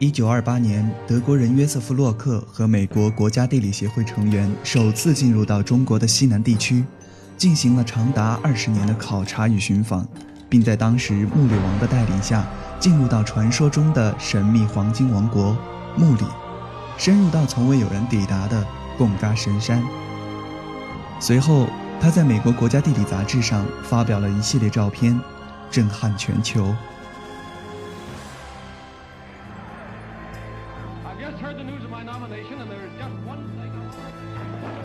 [0.00, 6.82] 一九二八年，德国人约瑟夫·洛克和美国国家地理协会成员首次进入到中国的西南地区，
[7.36, 10.08] 进行了长达二十年的考察与寻访，
[10.48, 12.46] 并在当时穆里王的带领下，
[12.78, 15.54] 进入到传说中的神秘黄金王国——
[15.98, 16.24] 穆里，
[16.96, 19.84] 深入到从未有人抵达的贡嘎神山。
[21.20, 21.68] 随后，
[22.00, 25.20] 他在美国国家地理杂志上发表了一系列照片，
[25.70, 26.74] 震撼全球。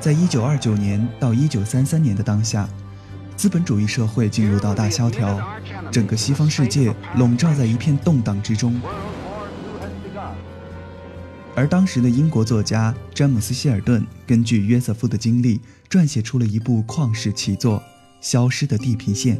[0.05, 2.69] 在一九二九年到一九三三年的当下，
[3.35, 5.41] 资本主义社会进入到大萧条，
[5.91, 8.79] 整个西方世界笼罩在一片动荡之中。
[11.55, 17.79] 而当时的英国作家詹姆斯·希尔顿根据约瑟夫的经历，撰写出了一部旷世奇作
[18.21, 19.37] 《消失的地平线》。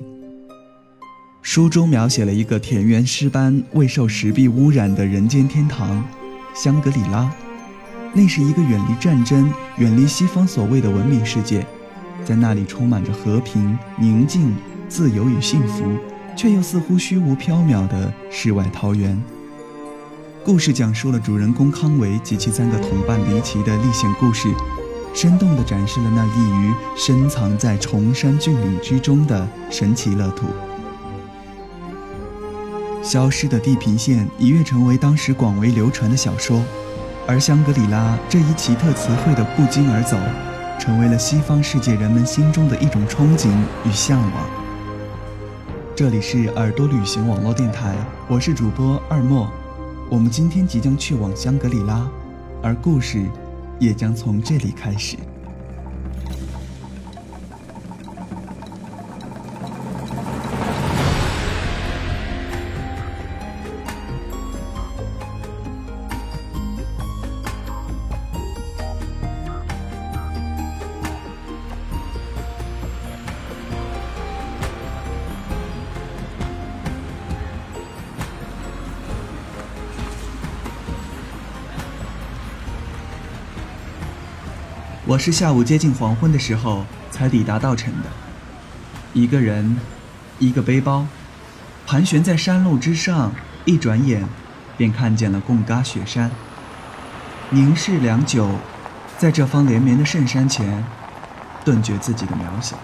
[1.44, 6.04] 书中描写了一个田园诗般、未受石壁污染的人间天堂——
[6.58, 7.32] 香格里拉。
[8.18, 11.68] 那是一个远离战争、远离西方所谓的文明世界，
[12.24, 14.56] 在那里充满着和平、宁静、
[14.88, 15.84] 自由与幸福，
[16.34, 19.22] 却又似乎虚无缥缈的世外桃源。
[20.46, 24.48] 故事讲述了主人公康维及其三个同伴离奇的历险故事，
[25.14, 30.46] 生动地展示了那异于深藏在崇山峻岭之中的神奇乐土。
[33.04, 36.64] 消失的地平线一跃成为当时广为流传的小说。
[37.28, 40.16] 而香格里拉这一奇特词汇的不胫而走，
[40.80, 43.50] 成为了西方世界人们心中的一种憧憬
[43.84, 44.50] 与向往。
[45.96, 47.96] 这里是耳朵旅行网络电台，
[48.28, 49.50] 我是主播二莫，
[50.08, 52.08] 我们今天即将去往香格里拉，
[52.62, 53.26] 而故事
[53.80, 55.18] 也将从这里开始。
[85.16, 88.10] 我是下午接近黄昏的时候才抵达稻城的。
[89.14, 89.78] 一个人，
[90.40, 91.08] 一个背包，
[91.88, 93.32] 盘旋在山路之上，
[93.64, 94.28] 一转眼，
[94.76, 96.30] 便看见了贡嘎雪山。
[97.50, 98.50] 凝视良久，
[99.18, 100.86] 在这方连绵的圣山前，
[101.64, 102.76] 顿觉自己的渺小。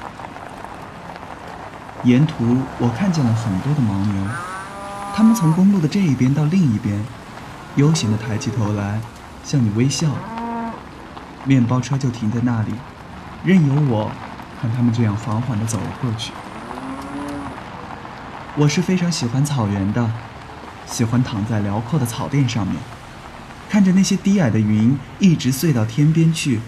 [2.05, 4.25] 沿途我看见了很多的牦牛，
[5.13, 6.97] 它们从公路的这一边到另一边，
[7.75, 9.01] 悠闲地抬起头来，
[9.43, 10.07] 向你微笑。
[11.45, 12.71] 面包车就停在那里，
[13.43, 14.11] 任由我
[14.61, 16.31] 看他们这样缓缓地走了过去。
[18.55, 20.11] 我是非常喜欢草原的，
[20.85, 22.75] 喜欢躺在辽阔的草甸上面，
[23.69, 26.59] 看着那些低矮的云一直碎到天边去，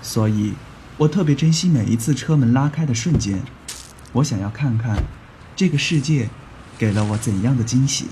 [0.00, 0.54] 所以，
[0.96, 3.42] 我特别珍惜每一次车门拉开的瞬间。
[4.12, 4.96] 我想要看看，
[5.56, 6.28] 这个世界
[6.78, 8.06] 给了我怎样的惊喜。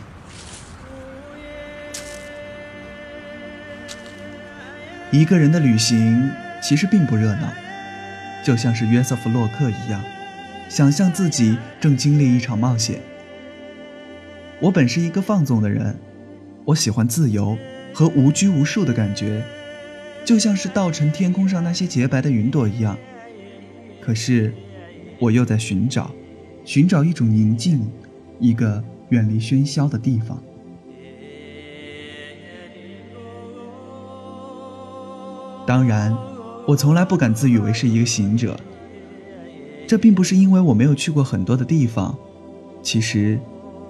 [5.13, 6.31] 一个人的旅行
[6.63, 7.53] 其实并不热闹，
[8.43, 10.03] 就像是约瑟夫·洛克一样，
[10.71, 12.99] 想象自己正经历一场冒险。
[14.59, 15.95] 我本是一个放纵的人，
[16.65, 17.59] 我喜欢自由
[17.93, 19.43] 和无拘无束的感觉，
[20.25, 22.97] 就像是稻城天空上那些洁白的云朵一样。
[24.01, 24.55] 可是，
[25.19, 26.11] 我又在寻找，
[26.65, 27.87] 寻找一种宁静，
[28.41, 30.43] 一个远离喧嚣的地方。
[35.67, 36.17] 当然，
[36.67, 38.59] 我从来不敢自诩为是一个行者。
[39.87, 42.17] 这并不是因为我没有去过很多的地方，
[42.83, 43.39] 其实，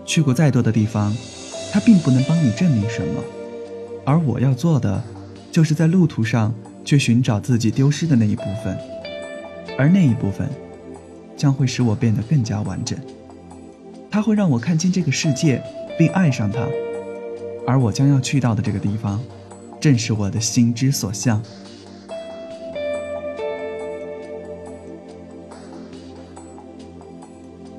[0.04, 1.16] 去过再多的地方，
[1.72, 3.22] 它并不能帮你证明什么。
[4.04, 5.02] 而我要做的，
[5.50, 6.52] 就是在路途上
[6.84, 8.76] 去寻找自己丢失的那一部分，
[9.78, 10.48] 而那一部分，
[11.36, 12.98] 将会使我变得更加完整。
[14.10, 15.62] 它会让我看清这个世界，
[15.96, 16.60] 并爱上它。
[17.64, 19.20] 而我将要去到的这个地方，
[19.80, 21.40] 正是我的心之所向。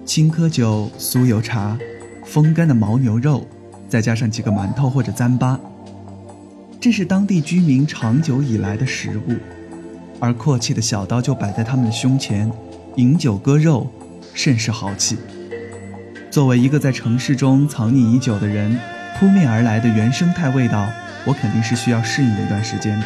[0.06, 1.78] 青稞酒、酥油茶、
[2.26, 3.48] 风干的牦牛肉，
[3.88, 5.58] 再加上几个馒头或者糌粑，
[6.80, 9.36] 这是当地居民长久以来的食物。
[10.20, 12.52] 而阔气的小刀就摆在他们的胸前，
[12.98, 13.88] 饮酒割肉，
[14.34, 15.18] 甚是豪气。
[16.30, 18.78] 作为一个在城市中藏匿已久的人，
[19.18, 20.86] 扑面而来的原生态味道，
[21.26, 23.06] 我肯定是需要适应一段时间的。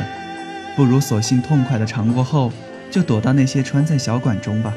[0.75, 2.51] 不如索性痛快的尝过后，
[2.89, 4.73] 就躲到那些川菜小馆中吧。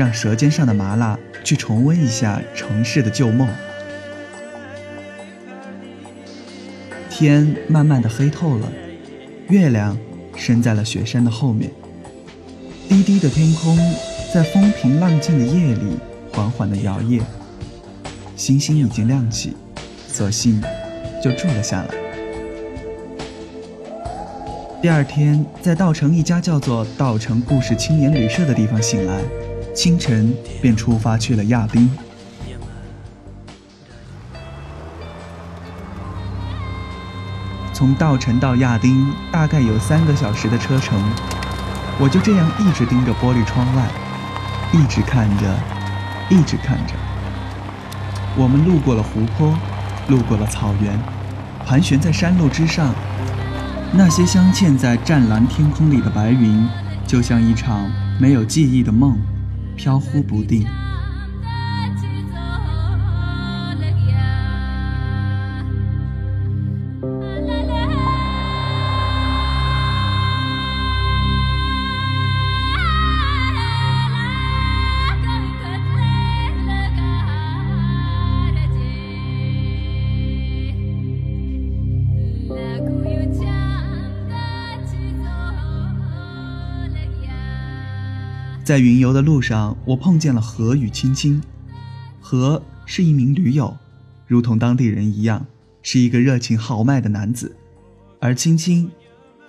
[0.00, 3.46] 让舌尖上的麻辣去重温一下城市的旧梦。
[7.10, 8.72] 天慢慢的黑透了，
[9.50, 9.98] 月亮
[10.34, 11.70] 升在了雪山的后面。
[12.88, 13.76] 低低的天空
[14.32, 15.98] 在风平浪静的夜里
[16.32, 17.20] 缓缓的摇曳，
[18.36, 19.54] 星星已经亮起，
[20.08, 20.64] 索性
[21.22, 21.88] 就住了下来。
[24.80, 29.20] 第二天，在稻城一家叫做“稻城故事青年旅社”的地方醒来，
[29.74, 31.90] 清晨便出发去了亚丁。
[37.72, 41.02] 从稻城到亚丁大概有三个小时的车程，
[41.98, 43.88] 我就这样一直盯着玻璃窗外，
[44.72, 45.58] 一直看着，
[46.28, 46.92] 一直看着。
[48.36, 49.56] 我们路过了湖泊，
[50.08, 50.98] 路过了草原，
[51.66, 52.94] 盘旋在山路之上，
[53.92, 56.68] 那些镶嵌在湛蓝天空里的白云，
[57.06, 57.90] 就像一场
[58.20, 59.16] 没有记忆的梦，
[59.80, 60.89] 飘忽不定。
[88.70, 91.42] 在云游的路上，我碰见了何与青青。
[92.20, 93.76] 何是一名驴友，
[94.28, 95.44] 如同当地人一样，
[95.82, 97.48] 是一个热情豪迈的男子；
[98.20, 98.88] 而青青，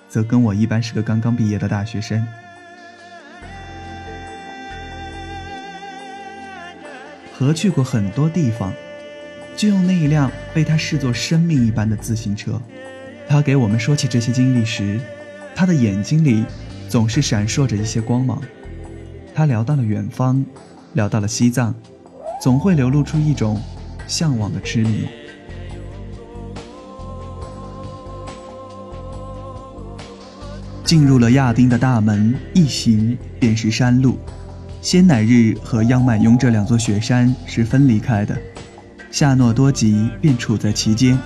[0.10, 2.26] 则跟我一般是个刚刚毕业的大学生。
[7.32, 8.74] 何去过很多地方，
[9.56, 12.60] 就用那一辆被他视作生命一般的自行车。
[13.30, 15.00] 他给我们说起这些经历时，
[15.54, 16.44] 他的眼睛里
[16.90, 18.42] 总是闪烁着一些光芒。
[19.34, 20.46] 他聊到了远方，
[20.94, 21.74] 聊到了西藏，
[22.42, 23.60] 总会流露出一种
[24.08, 25.08] 向往的痴迷。
[30.84, 34.18] 进入了亚丁的大门，一行便是山路。
[34.82, 38.38] 仙乃日和央迈雍这两座雪山是分离开的，
[39.12, 41.18] 夏诺多吉便处在其间。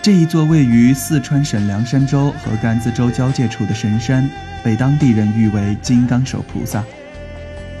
[0.00, 4.30] 这一座位于四川省凉山州和甘孜州交界处的神山，
[4.62, 6.84] 被当地人誉为“金刚手菩萨”。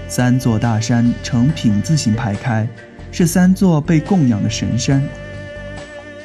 [0.08, 2.66] 三座大山呈品字形排开，
[3.12, 5.02] 是三座被供养的神山。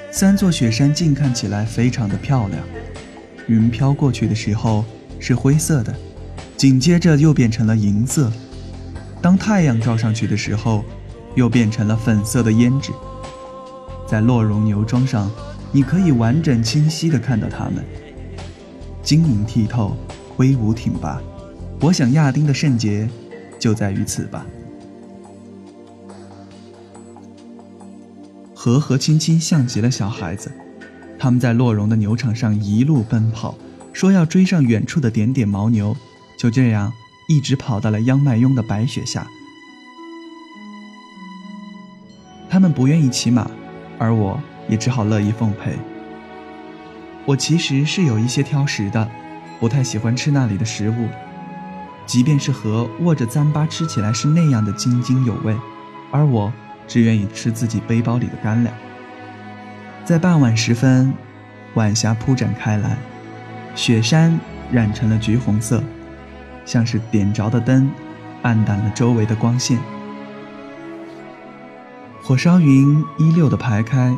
[0.10, 2.64] 三座雪山近看起来非常的漂亮，
[3.48, 4.86] 云飘过去的时候
[5.20, 5.94] 是灰色的，
[6.56, 8.32] 紧接着又变成了银色，
[9.22, 10.86] 当太阳照上去的时候，
[11.36, 12.92] 又变成了粉色的胭脂。
[14.08, 15.30] 在洛绒牛庄上，
[15.74, 17.84] 你可以完整清晰地看到它们，
[19.02, 19.98] 晶莹剔透，
[20.38, 21.22] 威武挺拔。
[21.82, 23.10] 我想亚丁的圣洁。
[23.64, 24.46] 就在于此吧。
[28.54, 30.52] 和和青青像极了小孩子，
[31.18, 33.56] 他们在洛绒的牛场上一路奔跑，
[33.94, 35.96] 说要追上远处的点点牦牛，
[36.38, 36.92] 就这样
[37.30, 39.26] 一直跑到了央麦雍的白雪下。
[42.50, 43.50] 他们不愿意骑马，
[43.98, 44.38] 而我
[44.68, 45.78] 也只好乐意奉陪。
[47.26, 49.10] 我其实是有一些挑食的，
[49.62, 51.08] 不太喜欢吃那里的食物。
[52.06, 55.56] 即便是和握着糌粑吃起来是那样的津津有味，
[56.12, 56.52] 而我
[56.88, 58.76] 只愿意吃自己背包里的干粮。
[60.04, 61.14] 在傍晚时分，
[61.76, 62.98] 晚霞铺展开来，
[63.74, 64.38] 雪山
[64.70, 65.82] 染成了橘红色，
[66.66, 67.90] 像是点着的灯，
[68.42, 69.80] 暗淡了周围的光线。
[72.22, 74.14] 火烧云一溜的排开，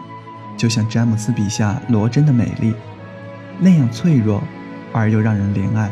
[0.58, 2.74] 就像詹姆斯笔下罗真的美丽，
[3.60, 4.44] 那样脆弱
[4.92, 5.92] 而又让人怜爱。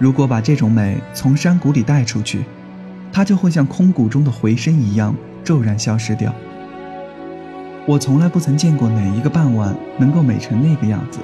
[0.00, 2.42] 如果把这种美从山谷里带出去，
[3.12, 5.14] 它就会像空谷中的回声一样
[5.44, 6.34] 骤然消失掉。
[7.84, 11.18] 我从来不曾见过哪一个傍晚能够美成那个样子，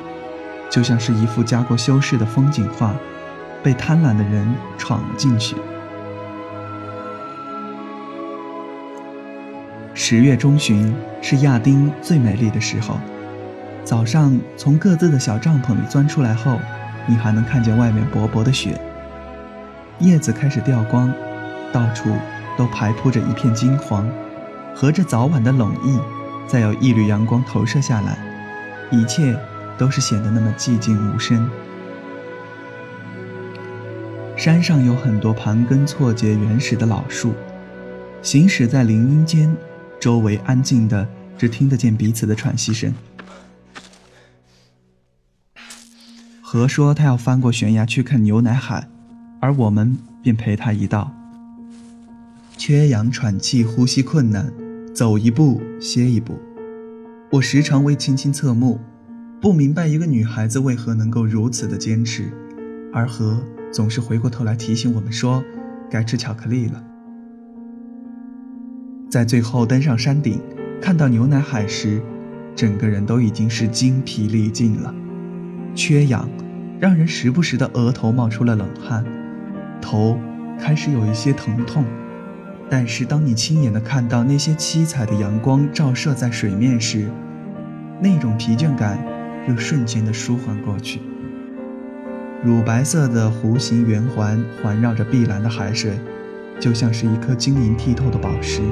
[0.69, 2.95] 就像是一幅加过修饰的风景画，
[3.63, 5.57] 被贪婪的人闯了进去。
[9.95, 12.99] 十月中旬是亚丁最美丽的时候，
[13.85, 16.59] 早上从各自的小帐篷里钻出来后。
[17.07, 18.81] 你还能看见外面薄薄的雪，
[20.01, 21.13] 叶子开始掉光，
[21.73, 22.11] 到处
[22.57, 24.09] 都排铺着一片金黄，
[24.75, 25.99] 和着早晚的冷意，
[26.47, 28.19] 再有一缕阳光投射下来，
[28.91, 29.39] 一切
[29.79, 31.49] 都是显得那么寂静无声。
[34.37, 37.33] 山上有很多盘根错节、原始的老树，
[38.21, 39.57] 行驶在林荫间，
[39.99, 41.09] 周围安静的，
[41.39, 42.93] 只听得见彼此的喘息声。
[46.49, 48.87] 何说他要翻过悬崖去看牛奶海，
[49.41, 51.13] 而我们便陪他一道。
[52.57, 54.53] 缺氧、喘气、呼吸困难，
[54.95, 56.39] 走一步歇一步。
[57.33, 58.79] 我时常为青青侧目，
[59.41, 62.33] 不明白一个女孩子为何能够如此的坚持，
[62.93, 65.43] 而河总是回过头来提醒我们说，
[65.91, 66.81] 该吃巧克力了。
[69.11, 70.41] 在最后登上山顶，
[70.81, 72.01] 看到牛奶海时，
[72.55, 74.95] 整个人都已经是精疲力尽了，
[75.77, 76.29] 缺氧
[76.81, 79.05] 让人时不时的额头冒出了冷汗，
[79.81, 80.19] 头
[80.59, 81.85] 开始有一些疼痛。
[82.69, 87.09] 但是当你亲眼的看到那些七彩的阳光照射在水面时，
[88.01, 88.99] 那种疲倦感
[89.47, 91.01] 又瞬间的舒缓过去。
[92.43, 95.93] 乳白色的弧形圆环环绕着碧蓝的海水，
[96.59, 98.63] 就像是一颗晶莹剔透的宝石。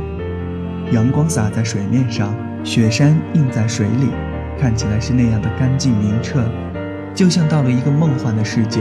[0.91, 2.35] 阳光洒在水面上，
[2.65, 4.09] 雪山映在水里，
[4.59, 6.45] 看起来是那样的干净明澈，
[7.15, 8.81] 就像到了一个梦幻的世界。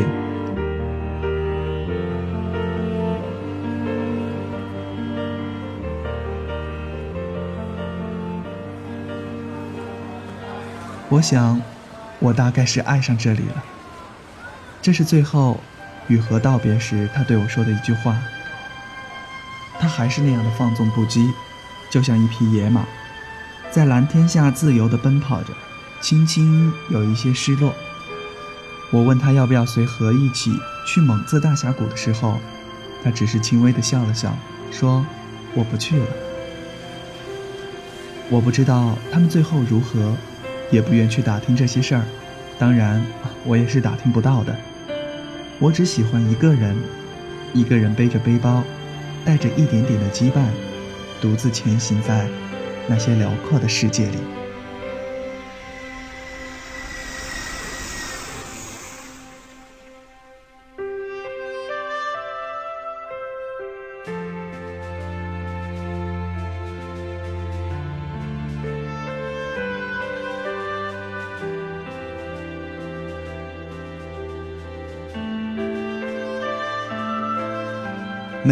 [11.09, 11.61] 我想，
[12.17, 13.63] 我大概是爱上这里了。
[14.81, 15.59] 这是最后
[16.07, 18.17] 与和道别时他对我说的一句话。
[19.79, 21.29] 他还是那样的放纵不羁，
[21.91, 22.83] 就像一匹野马，
[23.69, 25.53] 在蓝天下自由地奔跑着，
[26.01, 27.71] 轻轻有一些失落。
[28.93, 30.51] 我问他要不要随和一起
[30.85, 32.39] 去蒙自大峡谷的时候，
[33.03, 34.38] 他只是轻微地笑了笑，
[34.71, 35.03] 说
[35.55, 36.05] ：“我不去了。”
[38.29, 40.15] 我不知道他们最后如何。
[40.71, 42.03] 也不愿去打听这些事儿，
[42.57, 43.05] 当然，
[43.45, 44.55] 我也是打听不到的。
[45.59, 46.75] 我只喜欢一个人，
[47.53, 48.63] 一个人背着背包，
[49.23, 50.45] 带着一点点的羁绊，
[51.21, 52.27] 独自前行在
[52.88, 54.17] 那些辽阔的世界里。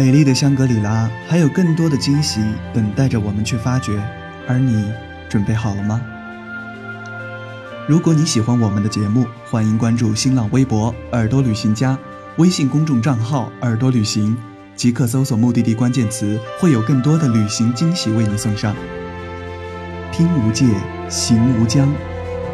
[0.02, 2.40] 美丽的香格里拉还有更多的惊喜
[2.74, 4.02] 等待着我们去发掘，
[4.48, 4.84] 而你
[5.28, 6.02] 准备好了吗？
[7.86, 11.96] 如果你喜欢我们的节目，欢迎关注新浪微博“耳朵旅行家”，
[12.38, 14.36] 微信公众账号“耳朵旅行”，
[14.74, 18.74] 即刻搜索目的地关键词，会有更多的旅行惊喜为你送上。
[20.10, 20.66] 听无界，
[21.08, 21.88] 行无疆，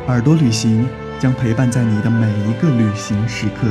[0.07, 0.87] 耳朵旅行
[1.19, 3.71] 将陪伴在你的每一个旅行时刻。